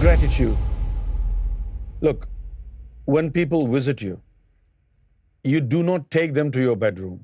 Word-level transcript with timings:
Gratitude. 0.00 2.02
Look, 2.06 2.24
when 3.12 3.28
people 3.36 3.62
visit 3.74 4.02
you, 4.06 4.16
you 5.52 5.60
do 5.74 5.78
not 5.88 6.02
take 6.16 6.34
them 6.38 6.50
to 6.56 6.64
your 6.64 6.74
bedroom. 6.82 7.14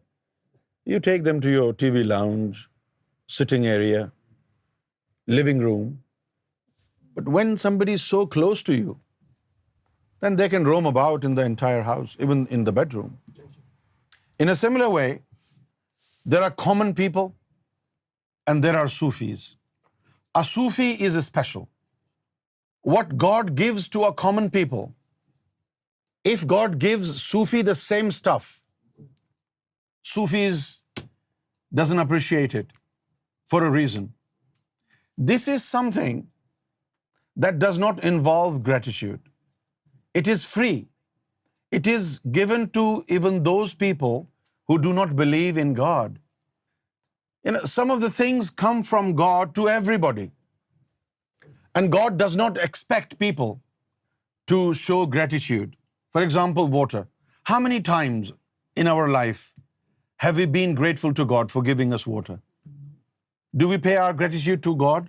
You 0.92 1.00
take 1.08 1.26
them 1.26 1.42
to 1.46 1.52
your 1.52 1.66
TV 1.82 2.04
lounge, 2.12 2.62
sitting 3.38 3.66
area, 3.72 4.00
living 5.40 5.60
room. 5.66 5.90
But 7.18 7.28
when 7.38 7.50
somebody 7.66 7.98
is 8.00 8.08
so 8.14 8.22
close 8.36 8.64
to 8.70 8.78
you, 8.78 8.96
then 10.20 10.40
they 10.42 10.48
can 10.54 10.70
roam 10.72 10.90
about 10.92 11.28
in 11.30 11.36
the 11.40 11.46
entire 11.50 11.84
house, 11.90 12.16
even 12.18 12.42
in 12.46 12.66
the 12.70 12.76
bedroom. 12.80 13.12
In 14.38 14.54
a 14.54 14.56
similar 14.62 14.90
way, 14.96 15.04
there 16.24 16.42
are 16.48 16.50
common 16.64 16.96
people 17.04 17.30
and 18.46 18.64
there 18.64 18.74
are 18.84 18.88
Sufis. 18.98 19.46
A 20.34 20.46
Sufi 20.54 20.90
is 21.10 21.22
special 21.28 21.60
what 22.82 23.16
God 23.16 23.54
gives 23.54 23.88
to 23.96 24.04
a 24.04 24.12
common 24.12 24.50
people. 24.50 24.92
If 26.24 26.46
God 26.46 26.78
gives 26.78 27.22
Sufi 27.22 27.62
the 27.62 27.74
same 27.74 28.10
stuff, 28.12 28.62
Sufis 30.02 30.82
doesn't 31.80 31.98
appreciate 31.98 32.54
it 32.54 32.72
for 33.46 33.64
a 33.64 33.70
reason. 33.70 34.12
This 35.16 35.46
is 35.48 35.64
something 35.64 36.26
that 37.36 37.58
does 37.58 37.78
not 37.78 38.02
involve 38.02 38.62
gratitude. 38.62 39.20
It 40.14 40.28
is 40.28 40.44
free. 40.44 40.88
It 41.70 41.86
is 41.86 42.18
given 42.30 42.68
to 42.70 43.04
even 43.08 43.42
those 43.42 43.74
people 43.74 44.28
who 44.68 44.78
do 44.78 44.92
not 44.92 45.16
believe 45.16 45.56
in 45.56 45.72
God. 45.74 46.18
You 47.44 47.52
know, 47.52 47.64
some 47.64 47.90
of 47.90 48.00
the 48.00 48.10
things 48.10 48.50
come 48.50 48.82
from 48.82 49.14
God 49.14 49.54
to 49.54 49.68
everybody. 49.68 50.30
And 51.74 51.92
God 51.96 52.18
does 52.22 52.34
not 52.40 52.58
expect 52.64 53.18
people 53.24 53.52
to 54.52 54.58
show 54.84 55.00
gratitude. 55.16 55.76
For 56.14 56.22
example, 56.26 56.70
water. 56.78 57.04
How 57.50 57.60
many 57.66 57.80
times 57.90 58.32
in 58.82 58.90
our 58.94 59.06
life 59.18 59.46
have 60.24 60.40
we 60.42 60.46
been 60.56 60.74
grateful 60.80 61.14
to 61.20 61.28
God 61.34 61.54
for 61.54 61.62
giving 61.68 61.94
us 61.98 62.06
water? 62.16 62.40
Do 63.60 63.68
we 63.70 63.78
pay 63.86 63.96
our 64.02 64.16
gratitude 64.18 64.62
to 64.66 64.76
God 64.82 65.08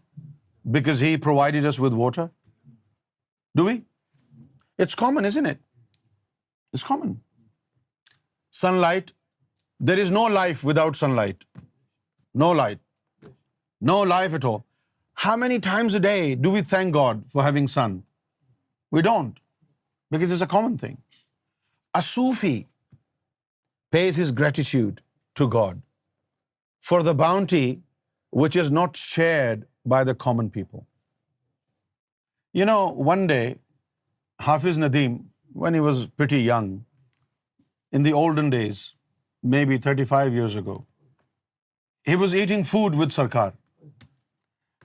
because 0.77 1.03
He 1.05 1.11
provided 1.25 1.67
us 1.71 1.79
with 1.87 1.99
water? 2.05 2.29
Do 3.61 3.65
we? 3.69 3.75
It's 4.85 4.95
common, 5.03 5.25
isn't 5.33 5.51
it? 5.53 5.59
It's 6.73 6.85
common. 6.91 7.13
Sunlight. 8.63 9.13
There 9.89 9.99
is 9.99 10.11
no 10.15 10.23
life 10.39 10.63
without 10.63 10.97
sunlight. 11.03 11.45
No 12.43 12.51
light. 12.61 12.85
No 13.93 14.01
life 14.15 14.39
at 14.41 14.53
all. 14.53 14.61
How 15.13 15.35
many 15.37 15.59
times 15.59 15.93
a 15.93 15.99
day 15.99 16.35
do 16.35 16.51
we 16.51 16.61
thank 16.61 16.93
God 16.93 17.23
for 17.29 17.43
having 17.43 17.67
sun? 17.67 18.03
We 18.91 19.01
don't, 19.01 19.37
because 20.11 20.31
it's 20.31 20.41
a 20.41 20.47
common 20.47 20.77
thing. 20.77 20.97
A 21.93 22.01
Sufi 22.01 22.67
pays 23.91 24.15
his 24.15 24.31
gratitude 24.31 25.01
to 25.35 25.47
God 25.47 25.81
for 26.81 27.03
the 27.03 27.13
bounty 27.13 27.81
which 28.29 28.55
is 28.55 28.71
not 28.71 28.97
shared 28.97 29.67
by 29.85 30.03
the 30.03 30.15
common 30.15 30.49
people. 30.49 30.87
You 32.51 32.65
know, 32.65 32.89
one 32.89 33.27
day, 33.27 33.59
Hafiz 34.39 34.77
Nadeem, 34.77 35.25
when 35.53 35.73
he 35.73 35.79
was 35.79 36.07
pretty 36.07 36.41
young, 36.41 36.85
in 37.91 38.01
the 38.01 38.13
olden 38.13 38.49
days, 38.49 38.95
maybe 39.43 39.77
35 39.77 40.33
years 40.33 40.55
ago, 40.55 40.85
he 42.03 42.15
was 42.15 42.33
eating 42.35 42.63
food 42.63 42.95
with 42.95 43.11
Sarkar. 43.11 43.51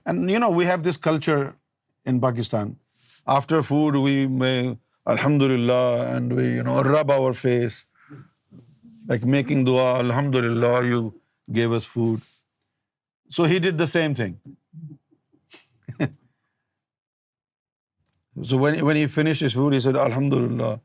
And 0.09 0.29
you 0.31 0.39
know 0.39 0.47
we 0.53 0.65
have 0.65 0.77
this 0.89 0.97
culture 1.01 1.43
in 2.09 2.19
Pakistan 2.21 2.71
after 3.33 3.59
food 3.67 3.95
we 4.03 4.13
may 4.37 4.51
الحمد 5.13 5.41
للہ 5.41 5.81
and 6.05 6.31
we 6.37 6.45
you 6.45 6.63
know 6.63 6.81
رب 6.83 7.11
آور 7.11 7.33
face 7.41 7.73
like 9.09 9.25
making 9.35 9.65
دعا 9.65 9.89
الحمد 9.97 10.35
للہ 10.35 10.73
you 10.87 11.07
gave 11.55 11.73
us 11.75 11.87
food 11.87 12.19
so 13.35 13.43
he 13.53 13.59
did 13.67 13.79
the 13.79 13.85
same 13.93 14.13
thing 14.21 14.49
so 18.49 18.59
when 18.59 18.97
you 18.97 19.07
finish 19.13 19.43
us 19.43 19.53
food 19.61 19.75
is 19.75 19.87
الحمد 19.95 20.33
للہ 20.41 20.75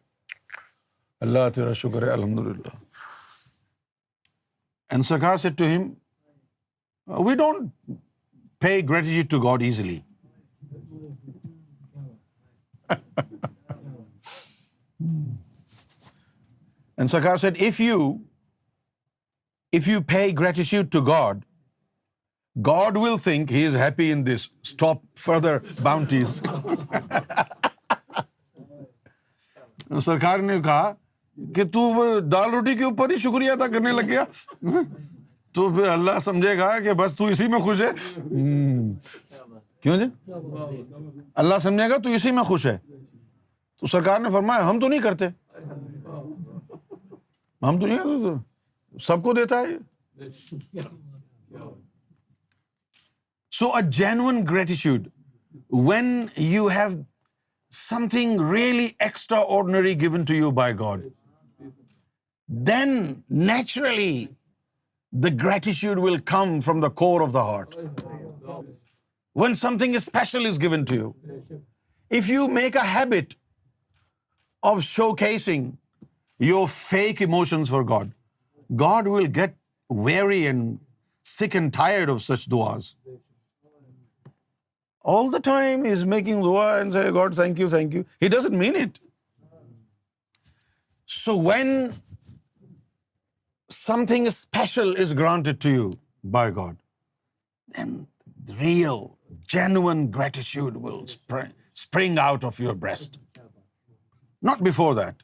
اللہ 1.29 1.49
تیرا 1.55 1.73
شکر 1.87 2.07
ہے 2.07 2.13
الحمد 2.21 2.47
للہ 2.47 2.77
and 4.93 5.07
Sarkar 5.07 5.37
said 5.47 5.59
to 5.59 5.73
him 5.77 5.93
we 7.27 7.35
don't 7.47 7.71
pay 8.65 8.79
gratitude 8.89 9.27
to 9.31 9.39
God 9.41 9.63
easily 9.63 9.99
and 16.97 17.11
Sarkar 17.11 17.37
said 17.43 17.61
if 17.67 17.81
you 17.81 17.99
if 19.79 19.89
you 19.89 20.01
pay 20.13 20.27
gratitude 20.39 20.87
to 20.93 21.01
God 21.07 21.45
God 22.67 22.97
will 23.03 23.19
think 23.25 23.53
he 23.53 23.65
is 23.67 23.77
happy 23.77 24.11
in 24.13 24.27
this 24.27 24.47
stop 24.63 25.03
further 25.27 25.59
boundaries 25.83 26.41
Sarkar 30.05 30.39
نے 30.51 30.61
کہا 30.65 30.93
کہ 31.55 31.65
تو 31.73 31.87
دال 32.33 32.51
روٹی 32.55 32.75
کے 32.79 32.85
اوپر 32.85 33.11
ہی 33.11 33.17
شکریہ 33.29 33.51
ادا 33.51 33.67
کرنے 33.75 33.93
لگ 33.93 34.09
گیا 34.09 34.25
تو 35.55 35.69
پھر 35.75 35.89
اللہ 35.89 36.19
سمجھے 36.25 36.57
گا 36.59 36.69
کہ 36.85 36.93
بس 36.99 37.15
تو 37.17 37.27
اسی 37.33 37.47
میں 37.49 37.59
خوش 37.65 37.81
ہے 37.83 37.91
کیوں 39.83 39.97
جی 39.99 40.05
اللہ 41.43 41.59
سمجھے 41.63 41.89
گا 41.91 41.97
تو 42.05 42.15
اسی 42.17 42.31
میں 42.39 42.43
خوش 42.49 42.67
ہے 42.67 42.77
تو 43.81 43.87
سرکار 43.93 44.21
نے 44.21 44.31
فرمایا 44.39 44.69
ہم 44.71 44.81
تو 44.81 44.89
نہیں 44.89 45.01
کرتے 45.07 45.29
ہم 47.69 47.81
تو 47.81 47.87
نہیں 47.87 47.99
کرتے 47.99 48.99
سب 49.07 49.23
کو 49.23 49.33
دیتا 49.41 49.61
ہے 49.67 50.29
so 53.59 53.69
a 53.77 53.83
genuine 54.03 54.43
gratitude 54.51 55.09
when 55.93 56.11
you 56.51 56.67
have 56.79 57.01
something 58.11 58.51
really 58.55 58.89
extraordinary 59.57 60.01
given 60.01 60.25
to 60.29 60.35
you 60.35 60.51
by 60.63 60.75
God 60.79 61.07
then 62.67 62.97
naturally 63.49 64.27
the 65.15 65.31
gratitude 65.45 65.99
will 66.07 66.19
come 66.33 66.61
from 66.61 66.81
the 66.85 66.91
core 66.91 67.23
of 67.23 67.33
the 67.37 67.45
heart. 67.51 67.77
When 69.33 69.57
something 69.63 69.97
special 70.07 70.47
is 70.47 70.59
given 70.59 70.85
to 70.91 71.01
you, 71.01 71.15
if 72.19 72.29
you 72.29 72.49
make 72.59 72.75
a 72.83 72.87
habit 72.97 73.35
of 74.71 74.85
showcasing 74.91 75.67
your 76.47 76.67
fake 76.77 77.21
emotions 77.29 77.75
for 77.75 77.85
God, 77.85 78.15
God 78.85 79.09
will 79.15 79.27
get 79.27 79.57
weary 79.89 80.47
and 80.47 80.79
sick 81.23 81.55
and 81.61 81.73
tired 81.73 82.13
of 82.15 82.23
such 82.29 82.49
duas. 82.55 82.95
All 85.03 85.29
the 85.31 85.41
time 85.49 85.85
he's 85.85 86.05
making 86.15 86.43
dua 86.49 86.67
and 86.81 86.93
say, 86.93 87.11
God, 87.19 87.35
thank 87.41 87.59
you, 87.65 87.69
thank 87.69 87.95
you. 87.95 88.05
He 88.27 88.29
doesn't 88.29 88.59
mean 88.61 88.77
it. 88.87 89.01
So 91.07 91.37
when 91.51 91.85
something 93.81 94.31
special 94.37 94.97
is 95.05 95.13
granted 95.21 95.61
to 95.65 95.75
you 95.75 95.91
by 96.37 96.45
God, 96.61 96.81
then 97.77 97.91
real, 98.63 99.03
genuine 99.55 100.03
gratitude 100.17 100.81
will 100.87 101.01
spring 101.83 102.19
out 102.27 102.49
of 102.51 102.63
your 102.67 102.75
breast. 102.87 103.21
Not 104.51 104.65
before 104.69 104.95
that. 105.01 105.23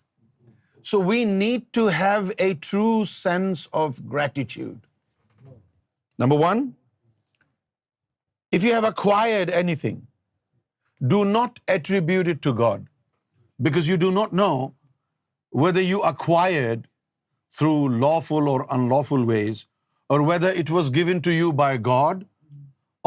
So 0.91 0.99
we 1.13 1.19
need 1.31 1.65
to 1.79 1.87
have 2.01 2.31
a 2.49 2.49
true 2.67 3.01
sense 3.15 3.65
of 3.81 4.05
gratitude. 4.15 4.79
Number 6.23 6.39
one, 6.45 6.63
if 8.59 8.65
you 8.69 8.73
have 8.77 8.87
acquired 8.93 9.53
anything, 9.63 9.99
do 11.13 11.21
not 11.35 11.61
attribute 11.75 12.33
it 12.37 12.43
to 12.47 12.55
God, 12.63 12.89
because 13.69 13.93
you 13.93 14.01
do 14.07 14.11
not 14.17 14.33
know 14.39 14.55
whether 15.65 15.91
you 15.91 16.07
acquired 16.15 16.79
through 17.59 17.79
lawful 18.03 18.49
or 18.55 18.59
unlawful 18.79 19.27
ways, 19.31 19.65
or 20.09 20.23
whether 20.31 20.53
it 20.63 20.71
was 20.77 20.91
given 20.97 21.23
to 21.29 21.37
you 21.39 21.53
by 21.63 21.71
God 21.89 22.27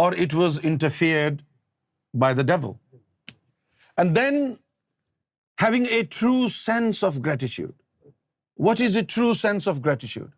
or 0.03 0.07
it 0.25 0.33
was 0.41 0.57
interfered 0.71 1.41
by 2.25 2.33
the 2.33 2.45
devil. 2.51 2.77
And 3.97 4.15
then 4.17 4.39
having 5.63 5.85
a 5.85 6.03
true 6.19 6.49
sense 6.59 7.01
of 7.09 7.19
gratitude. 7.27 7.75
What 8.67 8.79
is 8.85 8.95
a 9.01 9.03
true 9.15 9.33
sense 9.41 9.67
of 9.73 9.81
gratitude? 9.89 10.31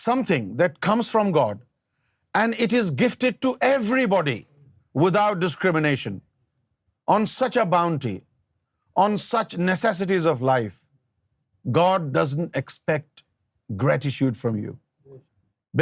Something 0.00 0.50
that 0.60 0.80
comes 0.88 1.08
from 1.14 1.32
God 1.38 1.64
and 2.34 2.60
it 2.66 2.72
is 2.82 2.90
gifted 3.04 3.40
to 3.42 3.56
everybody 3.60 4.38
without 4.92 5.40
discrimination, 5.40 6.22
on 7.06 7.26
such 7.26 7.56
a 7.62 7.64
bounty, 7.74 8.24
on 9.04 9.18
such 9.18 9.56
necessities 9.58 10.26
of 10.26 10.42
life. 10.42 10.82
God 11.82 12.12
doesn't 12.18 12.60
expect 12.64 13.04
gratitude 13.74 14.36
from 14.36 14.58
you, 14.62 14.78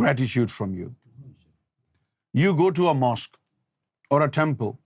gratitude 0.00 0.50
from 0.50 0.74
you. 0.74 0.94
You 2.40 2.54
go 2.60 2.70
to 2.80 2.88
a 2.92 2.94
mosque 3.00 3.38
or 4.10 4.22
a 4.22 4.30
temple 4.36 4.78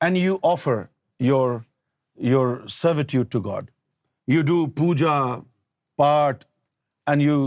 and 0.00 0.18
you 0.18 0.40
offer 0.52 0.90
your 1.26 2.48
servitude 2.76 3.30
to 3.34 3.40
God. 3.48 3.70
You 4.34 4.42
do 4.52 4.58
puja, 4.68 5.20
part, 5.96 6.44
and 7.10 7.22
you 7.22 7.40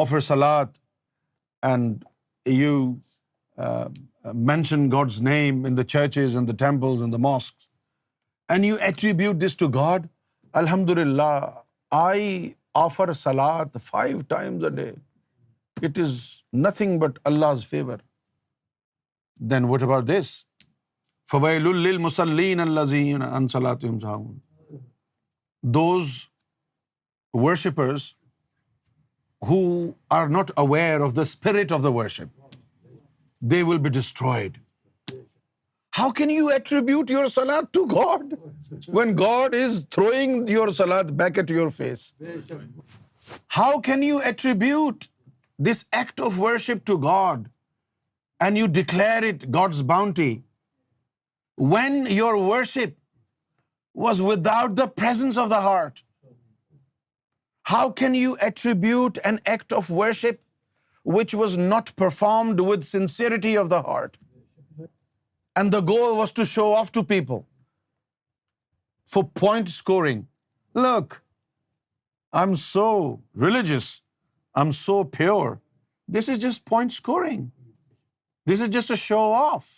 offer 0.00 0.20
salad 0.30 0.66
and 1.68 2.04
you 2.58 2.76
mention 4.50 4.90
God's 4.92 5.20
name 5.28 5.64
in 5.66 5.76
the 5.76 5.82
churches 5.94 6.36
in 6.36 6.46
the 6.48 6.52
temples 6.64 7.02
in 7.02 7.12
the 7.12 7.16
mosque 7.30 7.62
and 8.52 8.64
you 8.64 8.76
attribute 8.88 9.36
this 9.46 9.56
to 9.56 9.68
God 9.74 10.06
الحمد 10.62 10.90
للہ 10.98 11.30
I 12.04 12.50
offer 12.86 13.12
salad 13.24 13.76
five 13.84 14.20
times 14.28 14.64
a 14.64 14.70
day 14.76 14.90
it 15.86 15.98
is 16.04 16.20
nothing 16.66 16.98
but 17.00 17.18
Allah 17.32 17.54
favour 17.68 17.98
then 19.50 19.64
what 19.70 19.82
about 19.82 20.08
this 20.08 20.34
foil 21.30 21.66
المسلین 21.68 22.60
اللہ 22.60 22.94
ان 23.36 23.48
سلاۃ 23.48 23.84
those 25.74 26.08
worshippers 27.44 28.12
who 29.48 29.60
are 30.16 30.28
not 30.34 30.52
aware 30.64 31.00
of 31.06 31.14
the 31.20 31.24
spirit 31.30 31.72
of 31.76 31.86
the 31.86 31.92
worship, 32.00 32.58
they 33.54 33.62
will 33.70 33.82
be 33.86 33.90
destroyed. 33.96 34.60
How 35.98 36.06
can 36.18 36.30
you 36.34 36.44
attribute 36.52 37.10
your 37.14 37.24
salat 37.34 37.72
to 37.76 37.82
God 37.90 38.32
when 38.98 39.14
God 39.20 39.54
is 39.62 39.82
throwing 39.96 40.32
your 40.54 40.68
salat 40.78 41.12
back 41.22 41.38
at 41.42 41.50
your 41.56 41.66
face? 41.80 42.06
How 43.58 43.72
can 43.88 44.02
you 44.08 44.22
attribute 44.30 45.08
this 45.68 45.84
act 46.00 46.24
of 46.30 46.40
worship 46.44 46.82
to 46.92 46.98
God 47.04 47.46
and 48.46 48.62
you 48.62 48.72
declare 48.80 49.22
it 49.30 49.46
God's 49.58 49.84
bounty 49.94 50.32
when 51.74 52.00
your 52.16 52.32
worship 52.48 52.96
was 54.06 54.20
without 54.30 54.76
the 54.82 54.90
presence 55.04 55.44
of 55.46 55.54
the 55.56 55.62
heart? 55.68 56.02
How 57.72 57.84
can 57.98 58.16
you 58.20 58.36
attribute 58.44 59.18
an 59.28 59.40
act 59.46 59.72
of 59.72 59.88
worship 59.98 60.40
which 61.16 61.34
was 61.42 61.56
not 61.56 61.94
performed 62.00 62.60
with 62.68 62.84
sincerity 62.84 63.54
of 63.62 63.70
the 63.70 63.80
heart? 63.88 64.18
And 65.56 65.72
the 65.72 65.80
goal 65.80 66.16
was 66.18 66.32
to 66.38 66.44
show 66.44 66.66
off 66.74 66.92
to 66.92 67.02
people 67.02 67.46
for 69.12 69.22
point 69.42 69.70
scoring. 69.76 70.26
Look, 70.74 71.22
I'm 72.32 72.56
so 72.64 73.20
religious. 73.46 73.88
I'm 74.54 74.72
so 74.80 74.98
pure. 75.16 75.58
This 76.18 76.28
is 76.28 76.42
just 76.44 76.64
point 76.66 76.92
scoring. 76.92 77.50
This 78.44 78.60
is 78.60 78.74
just 78.76 78.94
a 78.98 79.00
show 79.06 79.22
off. 79.38 79.72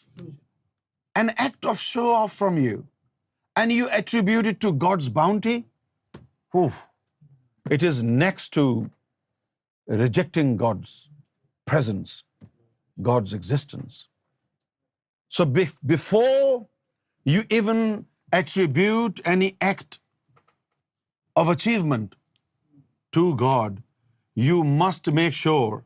An 1.14 1.32
act 1.46 1.70
of 1.74 1.78
show 1.78 2.10
off 2.18 2.34
from 2.42 2.58
you. 2.64 2.84
And 3.54 3.72
you 3.80 3.88
attribute 4.02 4.52
it 4.54 4.60
to 4.66 4.72
God's 4.88 5.08
bounty. 5.22 5.58
Oof. 6.64 6.84
It 7.74 7.82
is 7.86 7.96
next 8.08 8.52
to 8.54 8.62
rejecting 10.00 10.50
God's 10.58 10.92
presence, 11.70 12.12
God's 13.08 13.32
existence. 13.38 13.96
So 15.36 15.46
before 15.94 16.68
you 17.34 17.40
even 17.58 17.80
attribute 18.40 19.22
any 19.34 19.50
act 19.72 19.98
of 21.42 21.50
achievement 21.56 22.14
to 23.18 23.24
God, 23.44 23.82
you 24.48 24.62
must 24.82 25.10
make 25.20 25.34
sure 25.42 25.82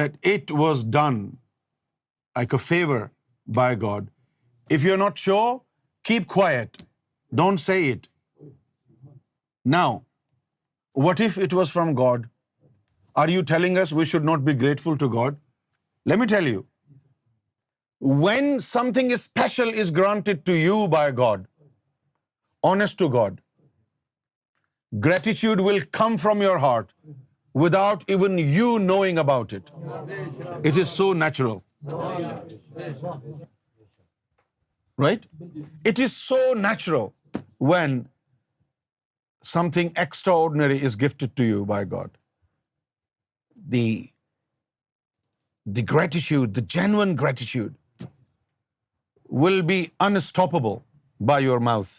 that 0.00 0.18
it 0.34 0.52
was 0.62 0.84
done 0.98 1.20
like 1.24 2.52
a 2.52 2.60
favor 2.68 3.00
by 3.62 3.70
God. 3.86 4.12
If 4.78 4.84
you're 4.84 5.02
not 5.06 5.24
sure, 5.26 5.50
keep 6.04 6.28
quiet. 6.36 6.84
Don't 7.42 7.64
say 7.70 7.80
it. 7.94 8.08
Now, 9.80 9.88
what 11.06 11.20
if 11.24 11.36
it 11.46 11.52
was 11.56 11.72
from 11.74 11.90
God? 11.98 12.22
Are 13.22 13.30
you 13.32 13.42
telling 13.50 13.76
us 13.82 13.94
we 13.98 14.06
should 14.12 14.24
not 14.28 14.44
be 14.46 14.54
grateful 14.62 14.96
to 15.02 15.08
God? 15.14 15.36
Let 16.12 16.18
me 16.22 16.26
tell 16.32 16.48
you, 16.50 16.62
when 18.26 18.50
something 18.68 19.12
special 19.24 19.70
is 19.84 19.92
granted 19.98 20.44
to 20.50 20.56
you 20.56 20.78
by 20.96 21.04
God, 21.20 21.46
honest 22.70 22.98
to 23.04 23.08
God, 23.16 23.40
gratitude 25.08 25.64
will 25.68 25.80
come 26.00 26.18
from 26.24 26.44
your 26.46 26.58
heart 26.66 26.92
without 27.64 28.04
even 28.16 28.38
you 28.56 28.68
knowing 28.90 29.22
about 29.24 29.56
it. 29.60 29.72
It 30.72 30.82
is 30.84 30.90
so 30.98 31.12
natural. 31.24 31.62
Right? 35.06 35.32
It 35.84 35.98
is 35.98 36.20
so 36.30 36.44
natural 36.68 37.12
when 37.72 38.00
something 39.42 39.92
extraordinary 40.04 40.78
is 40.88 40.96
gifted 40.96 41.34
to 41.36 41.44
you 41.44 41.64
by 41.64 41.84
God. 41.84 42.10
The 45.74 45.82
gratitude, 45.94 46.54
the 46.54 46.62
genuine 46.62 47.14
gratitude 47.14 47.74
will 49.28 49.62
be 49.62 49.90
unstoppable 50.00 50.84
by 51.20 51.38
your 51.40 51.58
mouth. 51.60 51.92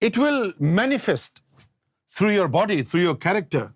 It 0.00 0.18
will 0.18 0.52
manifest 0.58 1.42
through 2.06 2.30
your 2.30 2.48
body, 2.48 2.82
through 2.82 3.00
your 3.00 3.14
character. 3.14 3.72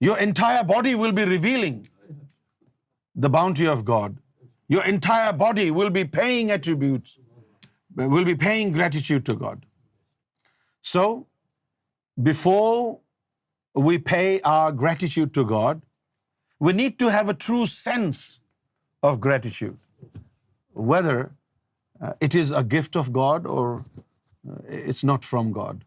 Your 0.00 0.18
entire 0.18 0.64
body 0.64 0.94
will 0.94 1.12
be 1.12 1.24
revealing 1.24 1.86
the 3.14 3.28
bounty 3.28 3.66
of 3.66 3.84
God. 3.84 4.16
Your 4.68 4.84
entire 4.84 5.32
body 5.32 5.70
will 5.70 5.90
be 5.90 6.04
paying 6.06 6.50
gratitude 8.72 9.26
to 9.26 9.34
God. 9.34 9.58
So, 10.80 11.26
before 12.30 12.98
we 13.74 13.98
pay 13.98 14.40
our 14.52 14.72
gratitude 14.72 15.34
to 15.34 15.44
God, 15.44 15.82
we 16.68 16.72
need 16.72 16.98
to 16.98 17.08
have 17.08 17.28
a 17.28 17.34
true 17.34 17.66
sense 17.66 18.40
of 19.02 19.20
gratitude, 19.20 20.20
whether 20.72 21.16
uh, 21.22 22.12
it 22.20 22.34
is 22.34 22.50
a 22.50 22.62
gift 22.62 22.96
of 22.96 23.12
God 23.12 23.46
or 23.46 23.66
uh, 23.78 24.60
it's 24.68 25.02
not 25.04 25.24
from 25.24 25.52
God. 25.52 25.84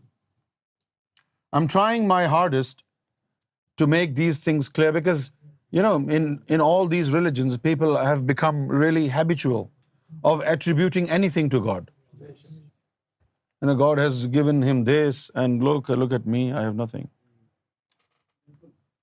I'm 1.52 1.68
trying 1.68 2.08
my 2.08 2.26
hardest 2.26 2.84
to 3.78 3.86
make 3.88 4.16
these 4.16 4.40
things 4.40 4.70
clear 4.70 4.92
because, 4.92 5.32
you 5.70 5.84
know, 5.84 5.96
in 6.10 6.62
all 6.62 6.88
these 6.88 7.12
religions, 7.12 7.58
people 7.58 7.96
have 7.98 8.26
become 8.26 8.68
really 8.68 9.08
habitual 9.10 9.70
of 10.24 10.44
attributing 10.46 11.10
anything 11.10 11.50
to 11.50 11.62
God 11.72 11.82
you 13.64 13.68
know, 13.68 13.76
God 13.80 14.00
has 14.02 14.16
given 14.32 14.58
him 14.68 14.80
this, 14.88 15.20
and 15.42 15.62
look 15.66 15.90
at 16.16 16.26
me, 16.34 16.40
I 16.62 16.62
have 16.62 16.74
nothing. 16.76 17.04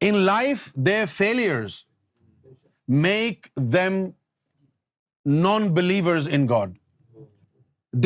In 0.08 0.18
life, 0.26 0.66
their 0.88 1.06
failures 1.12 1.84
make 3.04 3.48
them 3.76 3.96
non-believers 5.46 6.28
in 6.38 6.44
God. 6.50 6.74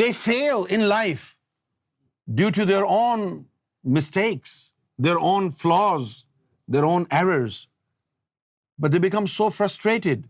They 0.01 0.07
fail 0.21 0.63
in 0.77 0.85
life 0.93 1.25
due 2.41 2.51
to 2.59 2.65
their 2.71 2.85
own 2.99 3.27
mistakes, 3.99 4.55
their 5.07 5.17
own 5.31 5.51
flaws, 5.63 6.15
their 6.77 6.85
own 6.91 7.09
errors. 7.23 7.59
But 8.79 8.93
they 8.93 9.03
become 9.09 9.27
so 9.35 9.49
frustrated 9.57 10.23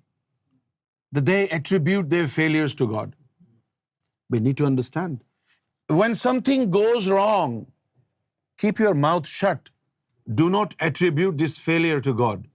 that 1.12 1.30
they 1.34 1.40
attribute 1.62 2.10
their 2.16 2.32
failures 2.40 2.76
to 2.82 2.90
God. 2.98 3.16
We 4.30 4.44
need 4.48 4.62
to 4.64 4.68
understand 4.72 5.24
when 5.88 6.16
something 6.16 6.72
goes 6.72 7.08
wrong, 7.08 7.68
keep 8.58 8.80
your 8.80 8.96
mouth 8.96 9.28
shut. 9.28 9.70
Do 10.42 10.50
not 10.50 10.74
attribute 10.80 11.38
this 11.38 11.60
failure 11.60 12.00
to 12.00 12.12
God. 12.12 12.48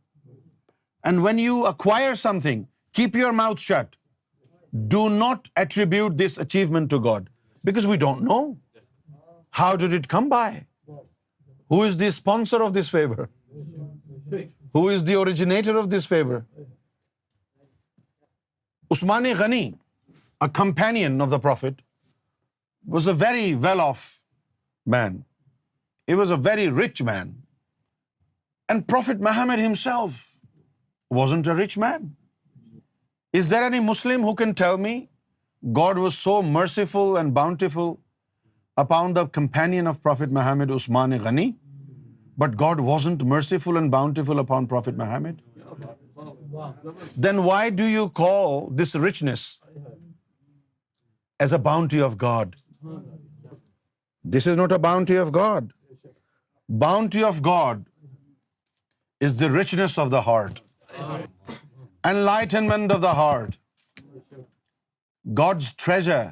And 1.04 1.22
when 1.22 1.38
you 1.38 1.66
acquire 1.66 2.14
something, 2.14 2.66
keep 2.92 3.14
your 3.14 3.32
mouth 3.32 3.60
shut. 3.60 3.94
Do 4.88 5.08
not 5.08 5.48
attribute 5.56 6.18
this 6.18 6.38
achievement 6.38 6.90
to 6.90 7.00
God, 7.00 7.30
because 7.64 7.86
we 7.86 7.96
don't 7.96 8.22
know. 8.22 8.58
How 9.50 9.76
did 9.76 9.92
it 9.92 10.08
come 10.08 10.28
by? 10.28 10.66
Who 11.68 11.82
is 11.84 11.96
the 11.96 12.10
sponsor 12.10 12.62
of 12.62 12.72
this 12.72 12.88
favor? 12.88 13.28
Who 14.74 14.88
is 14.88 15.04
the 15.04 15.18
originator 15.20 15.76
of 15.76 15.90
this 15.90 16.04
favor? 16.04 16.46
Usman 18.90 19.24
Ghani, 19.24 19.78
a 20.40 20.48
companion 20.48 21.20
of 21.20 21.30
the 21.30 21.38
Prophet, 21.38 21.78
was 22.84 23.06
a 23.06 23.14
very 23.14 23.54
well-off 23.54 24.20
man. 24.86 25.24
He 26.06 26.14
was 26.14 26.30
a 26.30 26.36
very 26.36 26.68
rich 26.68 27.02
man. 27.02 27.36
And 28.68 28.86
Prophet 28.86 29.20
Muhammad 29.20 29.58
himself 29.58 30.38
wasn't 31.10 31.46
a 31.46 31.54
rich 31.54 31.76
man. 31.76 32.16
Is 33.32 33.48
there 33.48 33.62
any 33.62 33.80
Muslim 33.80 34.22
who 34.22 34.34
can 34.34 34.54
tell 34.54 34.76
me 34.76 35.08
God 35.72 35.98
was 35.98 36.16
so 36.16 36.42
merciful 36.42 37.16
and 37.16 37.34
bountiful 37.34 38.00
upon 38.76 39.12
the 39.12 39.26
companion 39.26 39.86
of 39.86 40.02
Prophet 40.02 40.30
Muhammad, 40.30 40.70
Usman 40.70 41.12
Ghani, 41.18 41.56
but 42.36 42.56
God 42.56 42.80
wasn't 42.80 43.22
merciful 43.22 43.76
and 43.76 43.90
bountiful 43.90 44.38
upon 44.38 44.66
Prophet 44.66 44.96
Muhammad? 44.96 45.42
Then 47.16 47.44
why 47.44 47.70
do 47.70 47.84
you 47.84 48.08
call 48.08 48.70
this 48.70 48.94
richness 48.94 49.60
as 51.38 51.52
a 51.52 51.58
bounty 51.58 52.00
of 52.00 52.16
God? 52.16 52.56
This 54.34 54.46
is 54.50 54.56
not 54.58 54.74
a 54.76 54.78
bounty 54.88 55.16
of 55.22 55.32
God. 55.32 55.72
Bounty 56.82 57.22
of 57.30 57.42
God 57.42 57.86
is 59.28 59.36
the 59.38 59.50
richness 59.54 59.96
of 60.04 60.10
the 60.14 60.22
heart, 60.26 60.60
enlightenment 62.10 62.92
of 62.98 63.00
the 63.02 63.12
heart. 63.20 63.58
God's 65.42 65.72
treasure 65.84 66.24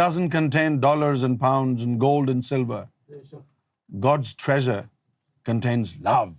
doesn't 0.00 0.30
contain 0.34 0.78
dollars 0.80 1.22
and 1.22 1.40
pounds 1.46 1.86
and 1.88 1.98
gold 2.04 2.34
and 2.34 2.44
silver. 2.52 2.82
God's 4.08 4.34
treasure 4.44 4.82
contains 5.52 5.96
love. 6.10 6.34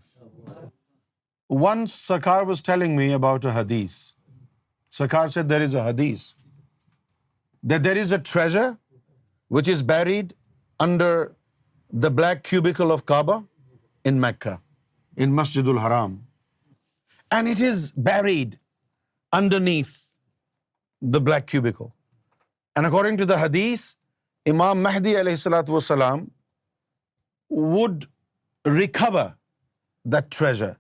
Once 1.65 1.98
Sarkar 2.10 2.39
was 2.46 2.63
telling 2.72 2.96
me 2.98 3.12
about 3.20 3.46
a 3.46 3.51
hadith. 3.58 3.98
Sarkar 5.00 5.25
said 5.32 5.50
there 5.50 5.72
is 5.72 5.80
a 5.84 5.92
hadith 5.92 6.32
there 7.69 7.98
is 8.00 8.12
a 8.13 8.17
treasure 8.31 8.67
which 9.55 9.69
is 9.69 9.81
buried 9.84 10.34
under 10.86 11.24
the 12.03 12.10
black 12.15 12.43
cubicle 12.50 12.91
of 12.91 13.03
Kaaba 13.12 13.36
in 13.36 13.43
in 14.15 14.19
Mecca 14.22 14.55
مسجد 15.38 15.67
الحرام 15.74 16.15
and 17.38 17.48
it 17.50 17.62
is 17.69 17.91
buried 18.07 18.53
underneath 19.60 19.95
the 21.13 21.19
black 21.31 21.48
cubicle 21.51 21.86
and 22.75 22.88
according 22.88 23.17
to 23.24 23.25
the 23.34 23.39
حدیث 23.43 23.86
امام 24.53 24.84
مہدی 24.84 25.19
علیہ 25.19 25.31
السلاۃ 25.41 25.69
وسلام 25.77 26.24
would 27.74 28.05
recover 28.77 29.19
the 30.12 30.19
treasure 30.38 30.72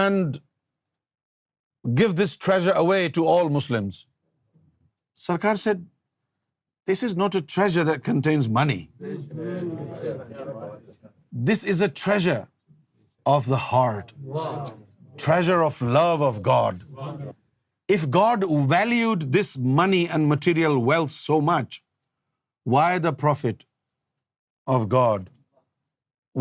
and 0.00 0.36
give 1.98 2.12
this 2.24 2.38
treasure 2.46 2.76
away 2.76 3.06
to 3.14 3.28
all 3.38 3.48
Muslims 3.60 4.04
Sarkar 5.24 5.56
سے 5.56 5.70
this 6.92 7.02
is 7.04 7.12
not 7.18 7.34
a 7.36 7.40
treasure 7.54 7.84
that 7.84 8.04
contains 8.06 8.48
money 8.56 8.82
this 11.50 11.64
is 11.70 11.82
a 11.82 11.88
treasure 12.02 12.40
of 13.34 13.46
the 13.50 13.56
heart 13.72 14.12
treasure 15.24 15.62
of 15.64 15.80
love 15.96 16.24
of 16.26 16.38
God 16.46 16.82
if 17.94 18.06
God 18.14 18.44
valued 18.70 19.22
this 19.38 19.56
money 19.80 20.04
and 20.10 20.26
material 20.32 20.76
wealth 20.90 21.10
so 21.12 21.40
much 21.50 21.80
why 22.72 22.98
the 22.98 23.10
prophet 23.24 23.62
of 24.76 24.86
God 24.92 25.28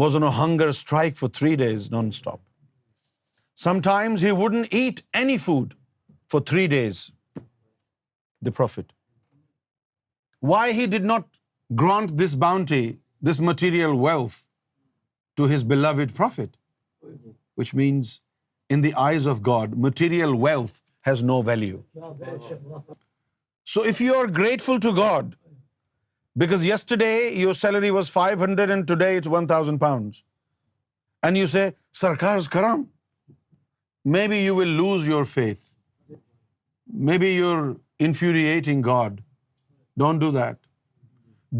was 0.01 0.15
no 0.21 0.29
hunger 0.43 0.67
strike 0.67 1.17
for 1.17 1.29
three 1.37 1.55
days 1.63 1.89
non 1.91 2.07
stop 2.13 2.39
sometimes 3.83 4.23
he 4.23 4.31
wouldn't 4.43 4.63
eat 4.71 4.99
any 5.23 5.37
food 5.47 5.73
for 6.31 6.41
three 6.49 6.67
days 6.77 7.05
the 8.49 8.53
Prophet. 8.61 8.91
Why 10.51 10.65
he 10.79 10.87
did 10.95 11.07
not 11.11 11.25
grant 11.83 12.17
this 12.23 12.35
bounty, 12.43 12.83
this 13.29 13.39
material 13.51 13.95
wealth, 14.07 14.41
to 15.37 15.47
his 15.53 15.65
beloved 15.71 16.13
Prophet? 16.19 16.51
Which 17.61 17.73
means, 17.81 18.13
in 18.75 18.85
the 18.87 18.93
eyes 19.05 19.25
of 19.33 19.41
God, 19.47 19.79
material 19.87 20.37
wealth 20.47 20.75
has 21.09 21.23
no 21.31 21.39
value. 21.49 21.81
So 23.73 23.83
if 23.91 24.01
you 24.05 24.15
are 24.21 24.29
grateful 24.39 24.79
to 24.87 24.93
God, 24.99 25.33
because 26.43 26.65
yesterday 26.69 27.13
your 27.43 27.53
salary 27.59 27.91
was 27.99 28.09
500 28.15 28.71
and 28.75 28.87
today 28.93 29.11
it's 29.21 29.31
1,000 29.39 29.79
pounds, 29.85 30.23
and 31.23 31.41
you 31.41 31.47
say, 31.53 31.63
Sarkar's 31.99 32.47
karam, 32.55 32.83
maybe 34.17 34.39
you 34.39 34.57
will 34.61 34.73
lose 34.81 35.07
your 35.09 35.25
faith. 35.37 35.71
Maybe 37.11 37.33
your 37.35 37.65
infuriating 37.99 38.85
God. 38.87 39.23
Don't 40.03 40.23
do 40.25 40.29
that. 40.37 40.59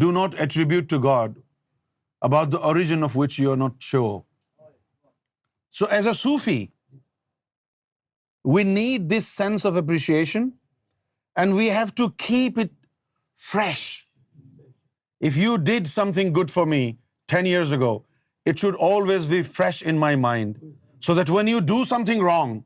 Do 0.04 0.12
not 0.12 0.38
attribute 0.44 0.88
to 0.94 1.00
God 1.08 1.36
about 2.28 2.50
the 2.54 2.62
origin 2.70 3.02
of 3.08 3.18
which 3.22 3.38
you 3.42 3.52
are 3.54 3.60
not 3.62 3.82
sure. 3.90 4.16
So 5.78 5.86
as 5.98 6.06
a 6.06 6.14
Sufi, 6.14 6.70
we 8.56 8.64
need 8.64 9.08
this 9.08 9.28
sense 9.28 9.64
of 9.70 9.76
appreciation 9.82 10.52
and 11.36 11.56
we 11.56 11.70
have 11.78 11.94
to 12.02 12.10
keep 12.26 12.58
it 12.66 12.72
fresh. 13.34 13.84
If 15.20 15.36
you 15.36 15.58
did 15.58 15.88
something 15.92 16.32
good 16.38 16.50
for 16.56 16.66
me 16.74 16.82
10 17.34 17.46
years 17.46 17.72
ago, 17.78 17.92
it 18.50 18.58
should 18.58 18.76
always 18.88 19.26
be 19.32 19.42
fresh 19.56 19.82
in 19.82 19.98
my 20.04 20.14
mind 20.24 20.60
so 21.08 21.14
that 21.20 21.30
when 21.36 21.50
you 21.52 21.60
do 21.72 21.78
something 21.88 22.22
wrong, 22.30 22.62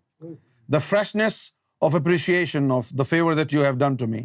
the 0.76 0.84
freshness 0.90 1.46
of 1.88 1.96
appreciation 2.00 2.70
of 2.76 2.92
the 3.00 3.06
favor 3.10 3.34
that 3.40 3.56
you 3.56 3.64
have 3.68 3.78
done 3.82 3.96
to 4.02 4.08
me 4.16 4.20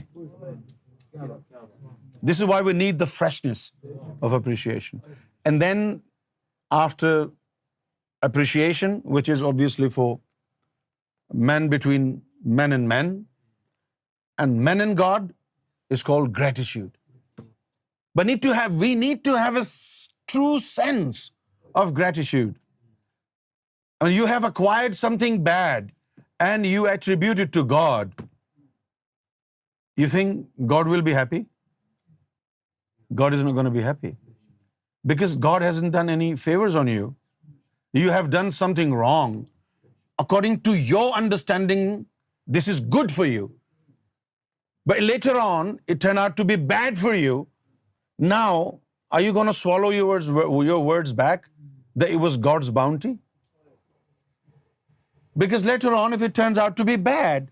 This 2.29 2.41
is 2.45 2.51
why 2.51 2.61
we 2.69 2.77
need 2.81 2.99
the 3.03 3.09
freshness 3.15 3.65
of 4.29 4.37
appreciation. 4.39 5.03
And 5.45 5.63
then 5.65 5.85
after 6.79 7.13
appreciation, 8.29 8.99
which 9.19 9.29
is 9.35 9.43
obviously 9.51 9.91
for 9.99 11.43
man 11.53 11.69
between 11.75 12.07
man 12.61 12.79
and 12.79 12.89
man, 12.95 13.13
and 14.43 14.61
man 14.71 14.87
and 14.87 14.97
God, 15.03 15.33
is 15.97 16.03
called 16.09 16.33
gratitude. 16.41 16.91
But 18.15 18.33
we 18.85 18.95
need 19.07 19.25
to 19.31 19.39
have 19.39 19.65
a 19.65 19.67
true 20.35 20.55
sense 20.69 21.27
of 21.75 21.95
gratitude. 21.95 22.57
And 24.01 24.15
you 24.15 24.27
have 24.27 24.45
acquired 24.45 24.97
something 24.97 25.43
bad 25.43 25.93
and 26.39 26.67
you 26.67 26.87
attribute 26.87 27.39
it 27.39 27.53
to 27.53 27.65
God. 27.65 28.13
You 29.97 30.09
think 30.09 30.49
God 30.67 30.89
will 30.89 31.03
be 31.03 31.13
happy? 31.13 31.47
God 33.15 33.35
is 33.35 33.43
not 33.43 33.53
going 33.53 33.65
to 33.65 33.71
be 33.71 33.81
happy, 33.81 34.17
because 35.13 35.35
God 35.35 35.63
hasn't 35.63 35.93
done 35.93 36.11
any 36.11 36.37
favors 36.37 36.75
on 36.75 36.89
you. 36.89 37.17
You 37.95 38.11
have 38.11 38.29
done 38.31 38.53
something 38.53 38.93
wrong. 38.95 39.47
According 40.19 40.61
to 40.69 40.75
your 40.75 41.13
understanding, 41.13 42.05
this 42.47 42.69
is 42.69 42.81
good 42.81 43.11
for 43.11 43.25
you. 43.25 43.53
But 44.85 45.01
later 45.01 45.37
on, 45.41 45.81
it 45.87 46.01
turned 46.01 46.19
out 46.19 46.37
to 46.37 46.45
be 46.45 46.57
bad 46.57 46.99
for 46.99 47.15
you. 47.15 47.49
Now, 48.19 48.81
are 49.11 49.23
you 49.23 49.33
going 49.33 49.47
to 49.47 49.55
swallow 49.55 49.91
your 49.91 50.85
words 50.93 51.13
back? 51.13 51.47
that 52.03 52.15
it 52.17 52.23
was 52.25 52.39
God's 52.49 52.75
bounty? 52.81 53.15
Because 55.45 55.65
later 55.71 55.95
on, 56.01 56.17
if 56.19 56.23
it 56.29 56.35
turns 56.41 56.61
out 56.65 56.77
to 56.83 56.87
be 56.91 56.97
bad, 57.11 57.51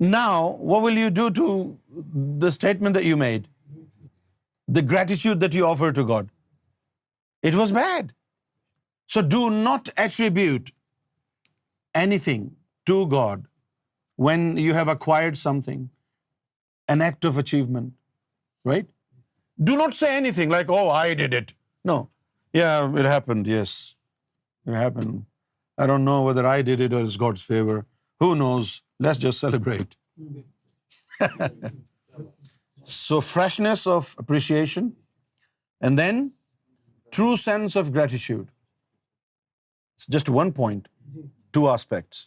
now 0.00 0.36
what 0.70 0.84
will 0.84 0.98
you 1.00 1.10
do 1.18 1.24
to 1.38 1.46
the 2.44 2.52
statement 2.58 3.00
that 3.00 3.08
you 3.10 3.18
made? 3.24 3.50
The 4.76 4.84
gratitude 4.92 5.42
that 5.46 5.58
you 5.60 5.66
offer 5.70 5.90
to 6.00 6.04
God? 6.12 6.30
It 7.48 7.58
was 7.60 7.74
bad. 7.80 8.14
So 9.12 9.22
do 9.34 9.42
not 9.56 9.90
attribute 10.04 10.70
anything 12.04 12.46
to 12.92 12.96
God 13.16 13.44
when 14.28 14.46
you 14.62 14.72
have 14.78 14.90
acquired 14.96 15.40
something, 15.42 15.82
an 16.94 17.04
act 17.08 17.28
of 17.28 17.38
achievement, 17.44 17.92
right? 18.72 18.90
Do 19.70 19.76
not 19.80 19.94
say 20.00 20.10
anything 20.22 20.54
like, 20.54 20.74
oh, 20.78 20.88
I 20.98 21.06
did 21.24 21.40
it. 21.42 21.56
No, 21.92 22.02
so 22.56 22.98
freshness 33.20 33.86
of 33.88 34.14
appreciation 34.18 34.88
and 35.80 35.98
then 35.98 36.26
true 37.16 37.36
sense 37.44 37.76
of 37.76 37.88
gratitude 37.94 38.46
just 40.12 40.30
one 40.34 40.50
point 40.52 40.88
two 41.52 41.68
aspects 41.70 42.26